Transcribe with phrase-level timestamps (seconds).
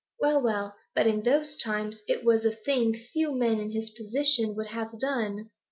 [0.19, 4.55] 'Well, well, but in those times it was a thing few men in his position
[4.55, 5.51] would have done.